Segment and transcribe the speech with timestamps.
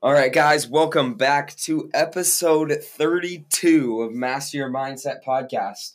[0.00, 5.94] All right, guys, welcome back to episode 32 of Master Your Mindset podcast.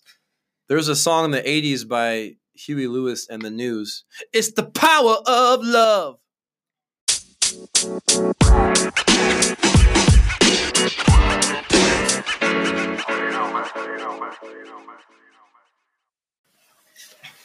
[0.68, 4.04] There's a song in the 80s by Huey Lewis and the News.
[4.34, 6.18] It's the power of love.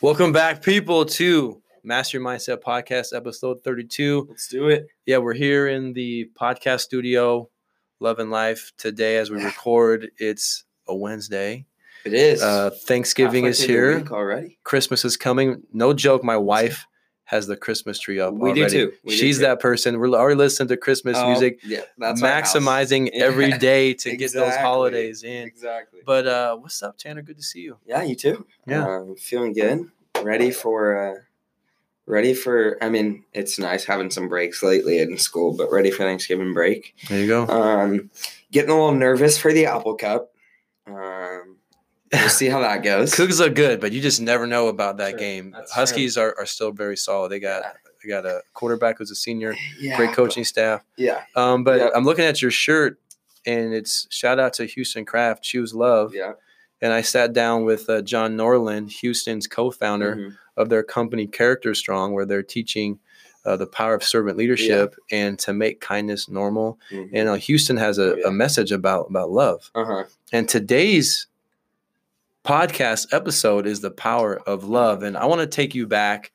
[0.00, 4.26] Welcome back, people, to Master Your Mindset Podcast, episode 32.
[4.28, 4.88] Let's do it.
[5.06, 7.48] Yeah, we're here in the podcast studio,
[7.98, 8.72] Love and Life.
[8.76, 11.64] Today, as we record, it's a Wednesday.
[12.04, 12.42] It is.
[12.42, 14.04] Uh, Thanksgiving Halfway is here.
[14.10, 14.58] already.
[14.64, 15.62] Christmas is coming.
[15.72, 16.86] No joke, my wife
[17.24, 18.34] has the Christmas tree up.
[18.34, 18.92] We do too.
[19.02, 19.44] We do She's too.
[19.46, 19.98] that person.
[19.98, 24.54] We're already listening to Christmas Oh, music, Yeah, that's maximizing every day to get those
[24.56, 25.46] holidays in.
[25.48, 26.00] Exactly.
[26.04, 27.22] But uh, what's up, Tanner?
[27.22, 27.78] Good to see you.
[27.86, 28.46] Yeah, you too.
[28.66, 28.86] Yeah.
[28.86, 29.90] Um, feeling good.
[30.22, 31.24] Ready for.
[32.08, 32.78] Ready for.
[32.82, 36.94] I mean, it's nice having some breaks lately in school, but ready for Thanksgiving break.
[37.08, 37.46] There you go.
[37.46, 38.10] Um,
[38.50, 40.32] getting a little nervous for the Apple Cup.
[40.86, 41.56] Um,
[42.12, 43.12] we'll see how that goes.
[43.14, 45.18] Cougs look good, but you just never know about that True.
[45.18, 45.50] game.
[45.50, 47.28] That's Huskies are, are still very solid.
[47.30, 47.72] They got Yeah.
[48.02, 50.82] they got a quarterback who's a senior, Yeah, great coaching staff.
[50.96, 51.92] yeah, Um, but Yep.
[51.94, 52.98] I'm looking at your shirt,
[53.44, 56.14] and it's shout out to Houston Kraft, choose love.
[56.14, 56.32] yeah.
[56.80, 60.36] And I sat down with uh, John Norlin, Houston's co-founder Mhm.
[60.58, 62.98] Of their company Character Strong, where they're teaching
[63.46, 66.78] uh, the power of servant leadership and to make kindness normal.
[66.90, 67.08] Mhm.
[67.14, 68.28] And uh, Houston has a, Oh, yeah.
[68.28, 69.70] a message about about love.
[69.74, 70.04] Uh-huh.
[70.32, 71.26] And today's
[72.44, 75.02] podcast episode is the power of love.
[75.02, 76.32] And I want to take you back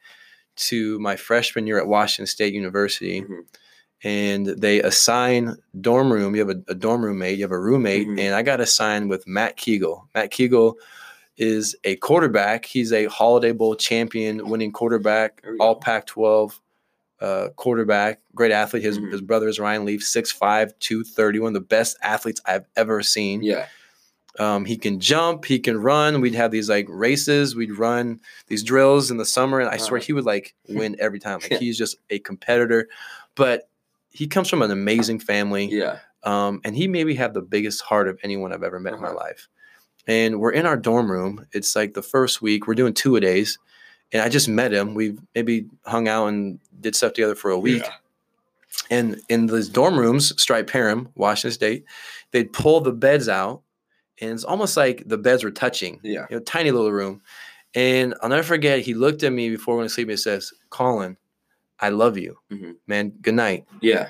[0.55, 3.21] to my freshman year at Washington State University.
[3.21, 3.45] Mhm.
[4.05, 6.35] And they assign dorm room.
[6.35, 8.19] You have a, a dorm roommate, you have a roommate, Mhm.
[8.19, 10.07] and I got assigned with Matt Kegel.
[10.13, 10.77] Matt Kegel
[11.37, 12.65] is a quarterback.
[12.65, 15.55] He's a Holiday Bowl champion, winning quarterback, go.
[15.59, 16.59] all Pac 12
[17.21, 18.83] uh, quarterback, great athlete.
[18.83, 19.11] His, Mhm.
[19.11, 23.41] his brother is Ryan Leaf, 6'5, 230, one of the best athletes I've ever seen.
[23.43, 23.67] Yeah.
[24.39, 26.19] Um, he can jump, he can run.
[26.19, 29.99] We'd have these like races, we'd run these drills in the summer, and I swear
[29.99, 30.05] Uh-huh.
[30.05, 31.39] he would like win every time.
[31.39, 32.89] Like he's just a competitor,
[33.35, 33.69] but
[34.09, 35.99] he comes from an amazing family, Yeah.
[36.23, 39.07] um, and he maybe had the biggest heart of anyone I've ever met in my
[39.09, 39.17] Uh-huh.
[39.17, 39.47] life.
[40.07, 41.45] And we're in our dorm room.
[41.53, 42.67] It's like the first week.
[42.67, 43.57] We're doing two a days,
[44.11, 44.93] and I just met him.
[44.93, 47.83] We maybe hung out and did stuff together for a week.
[47.83, 47.93] Yeah.
[48.89, 51.85] And in these dorm rooms, Streit Perham, Washington State,
[52.31, 53.61] they'd pull the beds out,
[54.19, 55.99] and it's almost like the beds were touching.
[56.03, 56.25] Yeah.
[56.29, 57.21] You know, tiny little room.
[57.75, 61.17] And I'll never forget, he looked at me before going to sleep and says, Colin,
[61.79, 62.37] I love you.
[62.51, 62.75] Mhm.
[62.87, 63.65] Man, good night.
[63.81, 64.09] Yeah.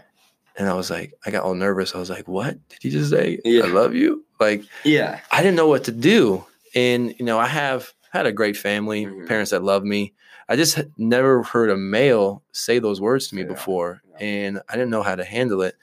[0.56, 1.96] And I was like, I got all nervous.
[1.96, 3.40] I was like, what did he just say?
[3.44, 3.64] Yeah.
[3.64, 4.24] I love you?
[4.40, 5.20] Like, Yeah.
[5.32, 6.46] I didn't know what to do.
[6.76, 9.28] And, you know, I have had a great family, Mhm.
[9.28, 10.14] parents that love me.
[10.50, 13.48] I just never heard a male say those words to me Yeah.
[13.48, 14.02] before.
[14.12, 14.26] Yeah.
[14.26, 15.76] And I didn't know how to handle it.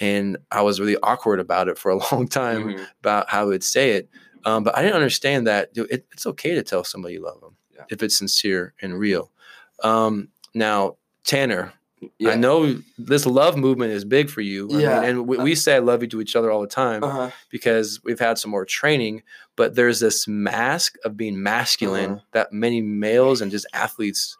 [0.00, 2.86] And I was really awkward about it for a long time Mhm.
[3.00, 4.08] about how I would say it.
[4.44, 7.40] Um, but I didn't understand that dude, it, it's okay to tell somebody you love
[7.40, 7.56] them
[7.90, 9.30] if it's sincere and real.
[9.82, 11.72] Um, now, Tanner,
[12.18, 12.30] Yeah.
[12.30, 14.68] I know this love movement is big for you.
[14.68, 15.02] I mean, Yeah.
[15.02, 17.30] and we, we say I love you to each other all the time Uh-huh.
[17.50, 19.22] because we've had some more training,
[19.56, 22.20] but there's this mask of being masculine Uh-huh.
[22.32, 24.36] that many males and just athletes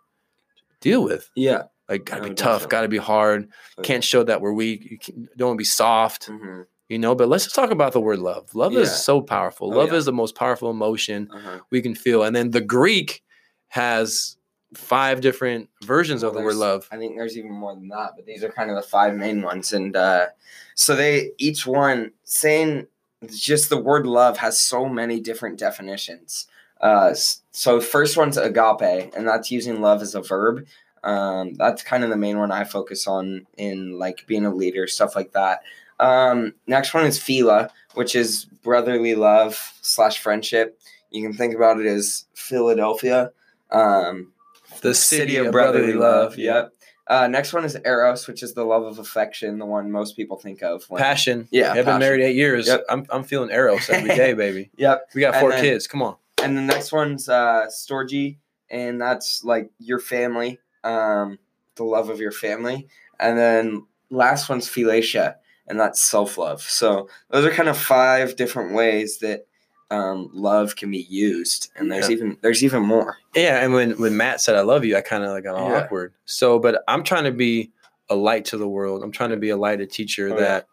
[0.80, 1.30] deal with.
[1.36, 1.64] Yeah.
[1.88, 2.68] Like, gotta be tough, definitely.
[2.70, 3.48] gotta be hard,
[3.82, 6.66] can't show that we're weak, you can- don't be soft, Mhm.
[6.88, 7.14] you know.
[7.14, 8.54] But let's just talk about the word love.
[8.54, 8.80] Love Yeah.
[8.80, 9.72] is so powerful.
[9.72, 9.98] Oh, love yeah.
[9.98, 11.60] is the most powerful emotion Uh-huh.
[11.70, 12.22] we can feel.
[12.22, 13.22] And then the Greek
[13.68, 14.36] has
[14.74, 16.88] five different versions of the word love.
[16.90, 19.42] I think there's even more than that, but these are kind of the five main
[19.42, 19.72] ones.
[19.72, 20.26] And uh,
[20.74, 22.86] so they each one saying
[23.30, 26.46] just the word love has so many different definitions.
[26.80, 27.14] Uh,
[27.52, 30.66] so first one's agape, and that's using love as a verb.
[31.04, 34.86] Um, that's kind of the main one I focus on in like being a leader,
[34.86, 35.62] stuff like that.
[36.00, 40.80] Um, next one is phila, which is brotherly love slash friendship.
[41.10, 43.30] You can think about it as Philadelphia.
[43.70, 44.32] Um,
[44.80, 46.36] The city of brotherly love.
[46.36, 46.72] Yep.
[47.06, 50.38] Uh, next one is eros, which is the love of affection, the one most people
[50.38, 50.84] think of.
[50.88, 51.48] When, Passion.
[51.50, 51.98] Yeah, I've been passion.
[52.00, 52.68] married eight years.
[52.68, 52.84] Yep.
[52.88, 54.70] I'm, I'm feeling eros every day, baby.
[54.76, 55.10] Yep.
[55.14, 55.86] We got And four then- kids.
[55.86, 56.16] Come on.
[56.42, 58.36] And the next one's uh, storge,
[58.70, 61.38] and that's like your family, um,
[61.76, 62.88] the love of your family.
[63.20, 65.36] And then last one's philautia,
[65.68, 66.62] and that's self love.
[66.62, 69.46] So those are kind of five different ways that
[69.92, 72.14] um, love can be used, and there's Yeah.
[72.16, 73.18] even there's even more.
[73.34, 75.68] Yeah, and when when Matt said I love you, I kind of like got all
[75.68, 75.82] Yeah.
[75.84, 76.12] awkward.
[76.24, 77.70] So, but I'm trying to be
[78.08, 79.02] a light to the world.
[79.02, 80.40] I'm trying to be a light, a teacher Oh, yeah.
[80.40, 80.66] that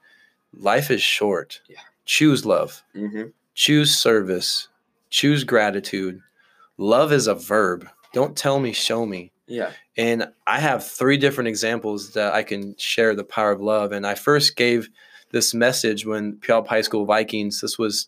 [0.54, 1.62] life is short.
[1.68, 1.78] Yeah.
[2.06, 2.84] Choose love.
[2.94, 3.24] hmm
[3.56, 4.68] Choose service.
[5.10, 6.22] Choose gratitude.
[6.78, 7.88] Love is a verb.
[8.14, 9.32] Don't tell me, show me.
[9.48, 9.72] Yeah.
[9.98, 13.92] And I have three different examples that I can share the power of love.
[13.92, 14.90] And I first gave
[15.32, 17.60] this message when Puyallup High School Vikings.
[17.62, 18.08] This was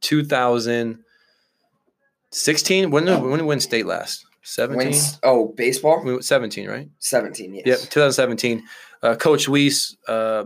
[0.00, 2.90] 2016.
[2.90, 4.26] When did when did we win state last?
[4.42, 4.78] 17.
[4.88, 6.02] Wins, oh, baseball?
[6.02, 6.88] We went 17, right?
[6.98, 7.66] 17, yes.
[7.66, 8.62] Yep, 2017.
[9.02, 10.44] Uh, Coach Weiss, uh,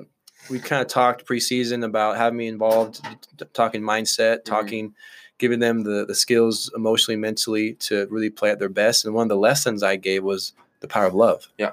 [0.51, 3.01] we kind of talked preseason about having me involved,
[3.39, 4.53] t- talking mindset, Mm-hmm.
[4.53, 4.95] talking,
[5.39, 9.05] giving them the, the skills emotionally, mentally to really play at their best.
[9.05, 11.47] And one of the lessons I gave was the power of love.
[11.57, 11.73] Yeah.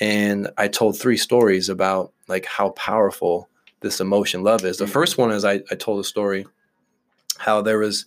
[0.00, 3.48] And I told three stories about like how powerful
[3.80, 4.76] this emotion love is.
[4.78, 4.90] The Mhm.
[4.90, 6.46] first one is I, I told a story
[7.38, 8.06] how there was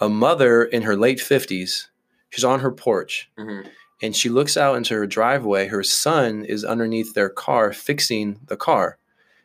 [0.00, 1.88] a mother in her late 50s.
[2.30, 3.66] She's on her porch Mhm.
[4.02, 5.66] and she looks out into her driveway.
[5.68, 8.98] Her son is underneath their car fixing the car.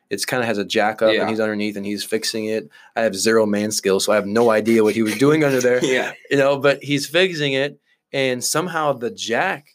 [0.10, 1.22] It's kind of has a jack up Yeah.
[1.22, 2.70] and he's underneath and he's fixing it.
[2.96, 5.60] I have zero man skills, so I have no idea what he was doing under
[5.62, 6.14] there, Yeah.
[6.30, 7.80] you know, but he's fixing it
[8.12, 9.68] and somehow the jack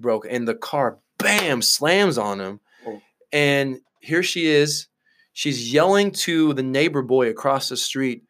[0.00, 2.60] broke and the car bam slams on him.
[2.86, 3.02] Oh.
[3.32, 4.86] And here she is.
[5.34, 8.24] She's yelling to the neighbor boy across the street,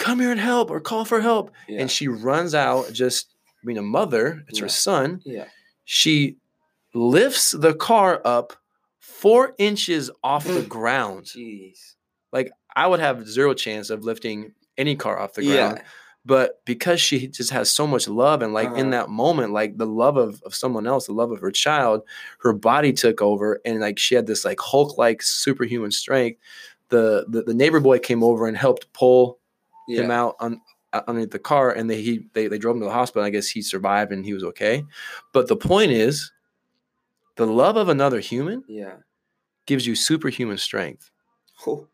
[0.00, 1.80] come here and help or call for help Yeah.
[1.80, 5.44] and she runs out just being a mother it's her son yeah.
[5.84, 6.36] she
[6.94, 8.54] lifts the car up
[8.98, 10.68] four inches off the Mm.
[10.68, 11.94] ground Jeez.
[12.32, 15.76] like i would have zero chance of lifting any car off the ground.
[15.78, 15.82] Yeah.
[16.24, 19.04] but because she just has so much love and like in Uh-huh.
[19.06, 22.02] that moment like the love of, of someone else the love of her child
[22.42, 26.38] her body took over and like she had this like hulk like superhuman strength
[26.88, 29.38] the, the the neighbor boy came over and helped pull
[29.90, 30.02] Yeah.
[30.02, 30.60] him out on
[30.92, 33.30] uh, underneath the car and they he they, they drove him to the hospital i
[33.30, 34.84] guess he survived and he was okay
[35.32, 36.32] but the point is
[37.36, 38.96] the love of another human Yeah.
[39.66, 41.10] gives you superhuman strength
[41.66, 41.86] Oh.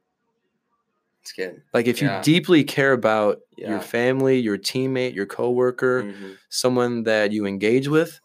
[1.22, 1.60] It's good.
[1.74, 3.70] like if you deeply care about Yeah.
[3.70, 6.36] your family your teammate your coworker Mhm.
[6.48, 8.20] someone that you engage with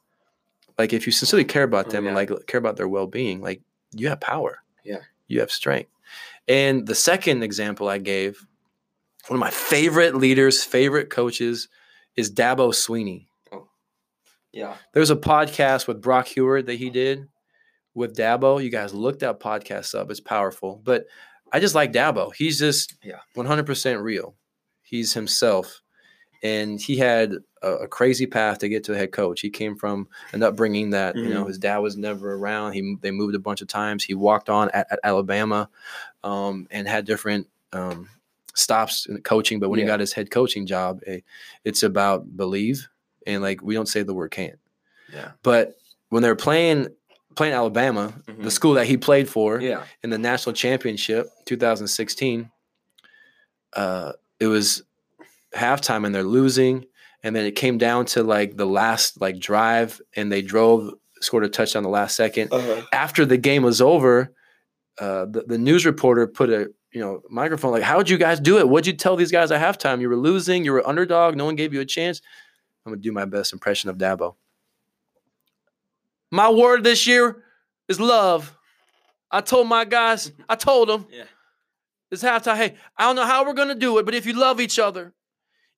[0.77, 3.61] like if you sincerely care about Oh, them and like care about their well-being like
[3.93, 5.01] you have power Yeah.
[5.27, 5.89] you have strength
[6.47, 8.45] and the second example i gave
[9.27, 11.67] one of my favorite leaders favorite coaches
[12.15, 13.67] is dabo swinney Oh.
[14.51, 14.75] Yeah.
[14.93, 17.27] there's a podcast with brock Huard that he did
[17.93, 21.05] with dabo you guys look that podcast up it's powerful but
[21.53, 23.19] i just like dabo he's just Yeah.
[23.35, 24.35] 100% real
[24.83, 25.81] he's himself
[26.43, 29.41] and he had a, a crazy path to get to a head coach.
[29.41, 31.47] He came from an upbringing that you know Mhm.
[31.49, 32.73] his dad was never around.
[32.73, 34.03] He they moved a bunch of times.
[34.03, 35.69] He walked on at, at Alabama,
[36.23, 38.09] um, and had different um,
[38.55, 39.59] stops in coaching.
[39.59, 41.19] But when he got his head coaching job, eh,
[41.63, 42.87] it's about believe
[43.27, 44.59] and like we don't say the word can't.
[45.13, 45.31] Yeah.
[45.43, 45.75] But
[46.09, 46.87] when they're playing
[47.35, 48.51] playing Alabama, the Mhm.
[48.51, 49.83] school that he played for, Yeah.
[50.03, 52.51] in the national championship 2016
[53.73, 54.83] uh it was
[55.55, 56.85] halftime and they're losing
[57.23, 61.43] and then it came down to like the last like drive and they drove scored
[61.45, 62.81] a touchdown the last second Uh-huh.
[62.91, 64.33] after the game was over
[64.99, 68.57] uh the, the news reporter put a you know microphone like how'd you guys do
[68.59, 71.45] it what'd you tell these guys at halftime you were losing you were underdog no
[71.45, 72.21] one gave you a chance
[72.85, 74.35] i'm gonna do my best impression of dabo
[76.31, 77.43] my word this year
[77.87, 78.57] is love
[79.31, 81.23] i told my guys i told them Yeah.
[82.11, 82.57] it's halftime.
[82.57, 85.13] Hey, I don't know how we're gonna do it, but if you love each other,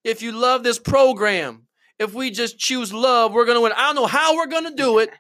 [0.04, 1.68] if you love this program,
[2.00, 3.71] if we just choose love, we're gonna win.
[3.74, 5.12] I don't know how we're gonna do it.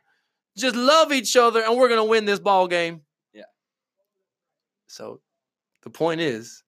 [0.57, 3.01] Just love each other, and we're gonna win this ball game.
[3.33, 3.49] Yeah.
[4.87, 5.19] So,
[5.83, 6.63] the point is,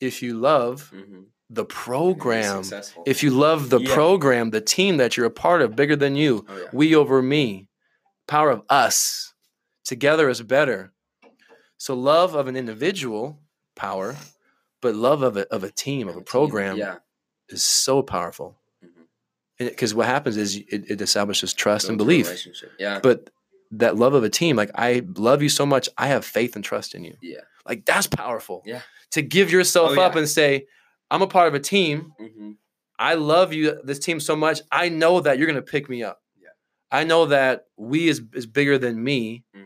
[0.00, 1.26] if you love Mhm.
[1.50, 2.62] the program,
[3.06, 3.94] if you love the Yeah.
[3.94, 6.68] program, the team that you're a part of, bigger than you, oh, yeah.
[6.72, 7.68] we over me,
[8.26, 9.34] power of us,
[9.84, 10.92] together is better.
[11.76, 13.40] So love of an individual,
[13.74, 14.16] power,
[14.80, 16.98] but love of a, of a team, of a program Yeah.
[17.48, 18.56] is so powerful.
[19.58, 22.46] Because what happens is it, it establishes trust and belief.
[22.78, 22.98] Yeah.
[23.02, 23.28] But
[23.72, 26.64] that love of a team, like I love you so much, I have faith and
[26.64, 27.16] trust in you.
[27.20, 27.40] Yeah.
[27.70, 28.62] Like that's powerful.
[28.66, 28.82] Yeah.
[29.12, 30.18] To give yourself Oh, up yeah.
[30.20, 30.66] and say,
[31.10, 32.12] I'm a part of a team.
[32.18, 32.50] hmm
[32.98, 34.60] I love you, this team so much.
[34.70, 36.20] I know that you're gonna pick me up.
[36.38, 36.48] Yeah.
[36.90, 39.44] I know that we is is bigger than me.
[39.54, 39.64] hmm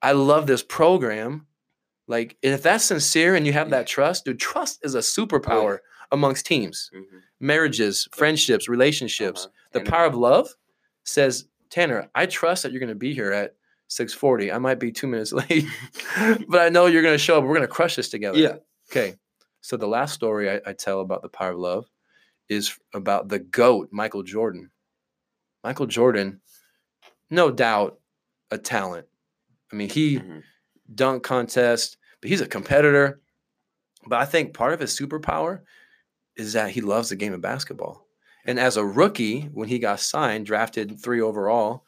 [0.00, 1.46] I love this program.
[2.08, 3.78] Like, and if that's sincere and you have Yeah.
[3.78, 5.78] that trust, dude, trust is a superpower
[6.12, 9.46] amongst teams, hmm marriages, friendships, relationships.
[9.46, 9.68] Uh-huh.
[9.72, 10.48] The power of love
[11.04, 13.54] says, Tanner, I trust that you're going to be here at
[13.90, 14.52] 640.
[14.52, 15.66] I might be two minutes late,
[16.48, 17.44] but I know you're going to show up.
[17.44, 18.38] We're going to crush this together.
[18.38, 18.56] Yeah.
[18.90, 19.16] Okay.
[19.60, 21.86] So the last story I, I tell about the power of love
[22.48, 24.70] is about the GOAT, Michael Jordan.
[25.62, 26.40] Michael Jordan,
[27.30, 27.98] no doubt,
[28.50, 29.06] a talent.
[29.72, 30.42] I mean, he Mhm.
[30.94, 33.20] dunk contest, but he's a competitor.
[34.06, 35.60] But I think part of his superpower
[36.36, 38.06] is that he loves the game of basketball.
[38.46, 41.84] And as a rookie, when he got signed, drafted three overall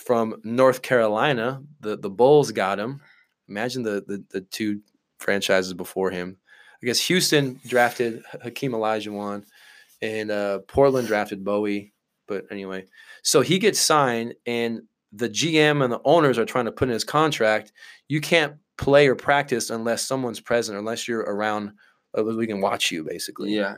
[0.00, 3.00] from North Carolina, the, the Bulls got him.
[3.48, 4.80] Imagine the, the, the two
[5.18, 6.36] franchises before him.
[6.82, 9.44] I guess Houston drafted Hakeem Olajuwon
[10.00, 11.92] and uh, Portland drafted Bowie.
[12.26, 12.86] But anyway,
[13.22, 16.94] so he gets signed, and the GM and the owners are trying to put in
[16.94, 17.72] his contract.
[18.08, 21.72] You can't play or practice unless someone's present, unless you're around.
[22.16, 23.52] uh, We can watch you, basically.
[23.54, 23.74] Yeah.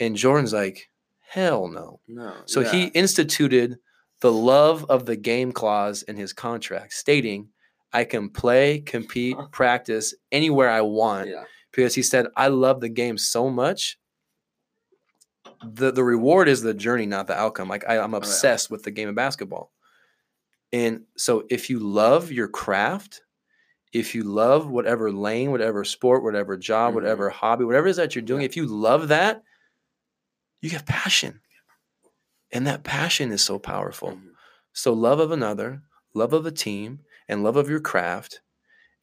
[0.00, 0.88] And Jordan's like,
[1.20, 2.00] hell no.
[2.08, 2.34] No.
[2.46, 2.72] So yeah.
[2.72, 3.78] he instituted
[4.22, 7.48] the love of the game clause in his contract, stating,
[7.92, 11.44] I can play, compete, practice anywhere I want Yeah.
[11.70, 13.98] because he said, I love the game so much.
[15.64, 17.68] The, the reward is the journey, not the outcome.
[17.68, 18.16] Like I, I'm yeah.
[18.18, 19.70] obsessed with the game of basketball.
[20.72, 23.20] And so if you love your craft,
[23.92, 26.94] if you love whatever lane, whatever sport, whatever job, Mhm.
[26.94, 28.46] whatever hobby, whatever it is that you're doing, Yeah.
[28.46, 29.42] if you love that,
[30.62, 31.40] you have passion.
[32.52, 34.12] And that passion is so powerful.
[34.12, 34.30] Mhm.
[34.72, 35.82] So love of another,
[36.14, 38.40] love of a team, and love of your craft.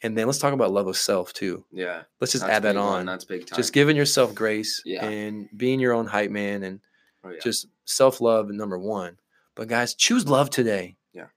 [0.01, 1.65] And then let's talk about love of self too.
[1.72, 2.03] Yeah.
[2.22, 3.06] Let's just That's add that on.
[3.06, 3.58] That's big time.
[3.58, 5.06] Just giving yourself grace Yeah.
[5.06, 6.79] and being your own hype man and
[7.24, 7.39] Oh, yeah.
[7.44, 9.20] just self love number one.
[9.56, 10.96] But guys, choose love today.
[11.12, 11.27] Yeah.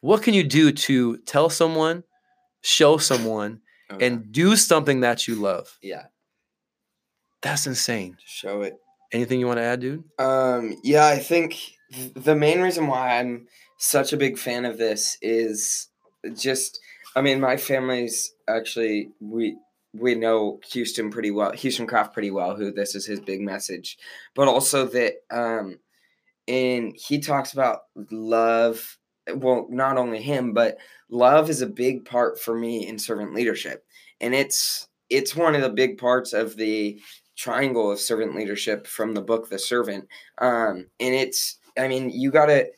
[0.00, 2.02] What can you do to tell someone,
[2.62, 2.96] show
[3.38, 4.06] someone, Oh, yeah.
[4.06, 5.78] and do something that you love?
[5.82, 6.06] yeah.
[7.42, 8.18] That's insane.
[8.24, 8.78] Show it.
[9.12, 10.04] Anything you want to add, dude?
[10.18, 11.58] Um, yeah, I think
[11.92, 15.88] th- the main reason why I'm such a big fan of this is
[16.36, 16.78] just,
[17.16, 19.56] I mean, my family's actually we
[19.92, 22.54] we know Houston pretty well, Houston Kraft pretty well.
[22.54, 23.98] Who this is his big message,
[24.34, 25.78] but also that um,
[26.46, 28.96] and he talks about love.
[29.32, 33.84] Well, not only him, but love is a big part for me in servant leadership,
[34.20, 37.00] and it's it's one of the big parts of the
[37.40, 40.06] triangle of servant leadership from the book The Servant.
[40.38, 42.68] Um, and it's, I mean, you gotta,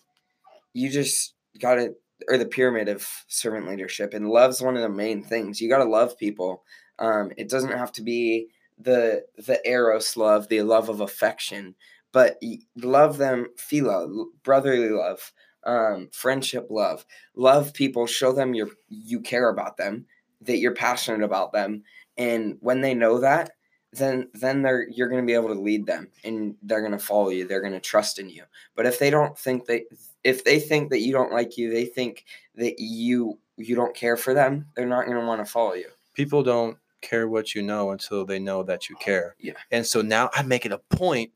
[0.72, 1.94] you just gotta,
[2.28, 5.60] or the pyramid of servant leadership, and love's one of the main things.
[5.60, 6.62] You gotta love people.
[7.00, 8.46] Um, it doesn't have to be
[8.78, 11.74] the the eros love, the love of affection,
[12.12, 12.40] but
[12.76, 15.32] love them, philo, brotherly love,
[15.64, 17.04] um, friendship love.
[17.34, 20.06] Love people, show them you you care about them,
[20.42, 21.82] that you're passionate about them,
[22.16, 23.50] and when they know that,
[23.92, 26.98] then then they're you're going to be able to lead them and they're going to
[26.98, 28.42] follow you they're going to trust in you
[28.74, 29.82] but if they don't think that
[30.24, 34.16] if they think that you don't like you they think that you you don't care
[34.16, 37.62] for them they're not going to want to follow you People don't care what you
[37.62, 39.34] know until they know that you care.
[39.38, 39.54] Yeah.
[39.70, 41.32] And so now I make it a point.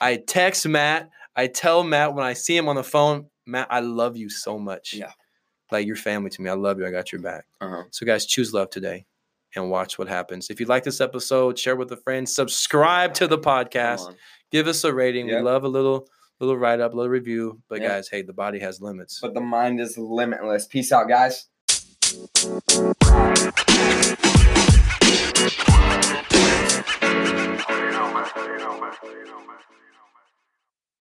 [0.00, 1.10] I text Matt.
[1.34, 4.58] I tell Matt when I see him on the phone, Matt, I love you so
[4.58, 4.94] much.
[4.94, 5.12] Yeah.
[5.70, 6.50] Like your family to me.
[6.50, 6.86] I love you.
[6.86, 7.44] I got your back.
[7.60, 7.84] uh-huh.
[7.90, 9.06] So, guys, choose love today
[9.54, 10.50] and watch what happens.
[10.50, 14.14] If you like this episode, share with a friend, subscribe to the podcast,
[14.50, 15.28] give us a rating.
[15.28, 15.38] Yep.
[15.38, 16.08] We love a little
[16.40, 17.60] little write up, little review.
[17.68, 17.88] But Yep.
[17.90, 19.18] guys, hey, the body has limits.
[19.20, 21.48] but the mind is limitless peace out guys